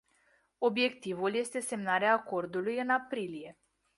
Obiectivul 0.57 1.35
este 1.35 1.59
semnarea 1.59 2.13
acordului 2.13 2.77
în 2.79 2.89
aprilie. 2.89 3.57